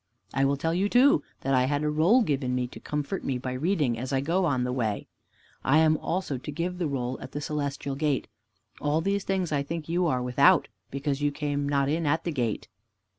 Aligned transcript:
I 0.33 0.45
will 0.45 0.57
tell 0.57 0.73
you 0.73 0.89
too, 0.89 1.21
that 1.41 1.53
I 1.53 1.65
had 1.65 1.83
a 1.83 1.89
roll 1.91 2.23
given 2.23 2.55
me, 2.55 2.65
to 2.69 2.79
comfort 2.79 3.23
me 3.23 3.37
by 3.37 3.53
reading, 3.53 3.99
as 3.99 4.11
I 4.11 4.19
go 4.19 4.45
on 4.45 4.63
the 4.63 4.73
way. 4.73 5.05
I 5.63 5.77
am 5.77 5.95
also 5.97 6.39
to 6.39 6.51
give 6.51 6.71
in 6.71 6.77
the 6.79 6.87
roll 6.87 7.19
at 7.21 7.33
the 7.33 7.39
Celestial 7.39 7.93
Gate. 7.93 8.27
All 8.81 9.01
these 9.01 9.23
things 9.25 9.51
I 9.51 9.61
think 9.61 9.87
you 9.87 10.07
are 10.07 10.23
without, 10.23 10.69
because 10.89 11.21
you 11.21 11.31
came 11.31 11.69
not 11.69 11.87
in 11.87 12.07
at 12.07 12.23
the 12.23 12.31
gate." 12.31 12.67